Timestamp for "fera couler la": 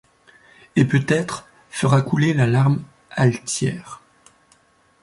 1.69-2.47